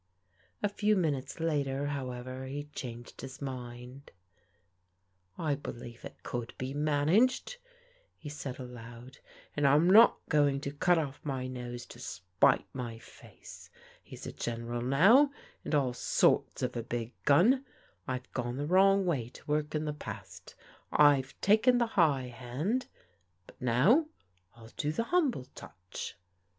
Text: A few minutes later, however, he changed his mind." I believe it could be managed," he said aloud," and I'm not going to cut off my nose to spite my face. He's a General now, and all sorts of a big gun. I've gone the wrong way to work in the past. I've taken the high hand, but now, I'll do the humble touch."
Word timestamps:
A 0.63 0.67
few 0.67 0.95
minutes 0.95 1.39
later, 1.39 1.85
however, 1.85 2.45
he 2.47 2.63
changed 2.73 3.21
his 3.21 3.39
mind." 3.39 4.09
I 5.37 5.53
believe 5.53 6.03
it 6.03 6.23
could 6.23 6.55
be 6.57 6.73
managed," 6.73 7.57
he 8.17 8.27
said 8.27 8.57
aloud," 8.57 9.19
and 9.55 9.67
I'm 9.67 9.87
not 9.87 10.17
going 10.27 10.59
to 10.61 10.71
cut 10.71 10.97
off 10.97 11.23
my 11.23 11.45
nose 11.45 11.85
to 11.85 11.99
spite 11.99 12.65
my 12.73 12.97
face. 12.97 13.69
He's 14.03 14.25
a 14.25 14.31
General 14.31 14.81
now, 14.81 15.29
and 15.63 15.75
all 15.75 15.93
sorts 15.93 16.63
of 16.63 16.75
a 16.75 16.81
big 16.81 17.13
gun. 17.25 17.63
I've 18.07 18.31
gone 18.31 18.57
the 18.57 18.65
wrong 18.65 19.05
way 19.05 19.29
to 19.29 19.45
work 19.45 19.75
in 19.75 19.85
the 19.85 19.93
past. 19.93 20.55
I've 20.91 21.39
taken 21.41 21.77
the 21.77 21.85
high 21.93 22.29
hand, 22.29 22.87
but 23.45 23.61
now, 23.61 24.07
I'll 24.55 24.71
do 24.77 24.91
the 24.91 25.03
humble 25.03 25.45
touch." 25.53 26.17